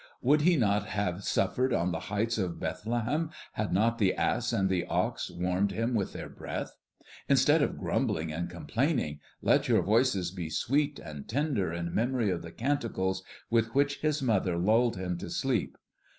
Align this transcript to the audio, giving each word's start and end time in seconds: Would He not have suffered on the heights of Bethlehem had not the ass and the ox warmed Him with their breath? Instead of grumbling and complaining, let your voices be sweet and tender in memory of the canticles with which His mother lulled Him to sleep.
Would 0.23 0.41
He 0.41 0.55
not 0.55 0.87
have 0.87 1.23
suffered 1.23 1.71
on 1.71 1.91
the 1.91 1.99
heights 2.09 2.39
of 2.39 2.59
Bethlehem 2.59 3.29
had 3.51 3.71
not 3.71 3.99
the 3.99 4.15
ass 4.15 4.51
and 4.51 4.67
the 4.67 4.83
ox 4.87 5.29
warmed 5.29 5.73
Him 5.73 5.93
with 5.93 6.11
their 6.11 6.27
breath? 6.27 6.75
Instead 7.29 7.61
of 7.61 7.77
grumbling 7.77 8.31
and 8.33 8.49
complaining, 8.49 9.19
let 9.43 9.67
your 9.67 9.83
voices 9.83 10.31
be 10.31 10.49
sweet 10.49 10.97
and 10.97 11.29
tender 11.29 11.71
in 11.71 11.93
memory 11.93 12.31
of 12.31 12.41
the 12.41 12.51
canticles 12.51 13.21
with 13.51 13.75
which 13.75 13.99
His 13.99 14.23
mother 14.23 14.57
lulled 14.57 14.95
Him 14.97 15.19
to 15.19 15.29
sleep. 15.29 15.77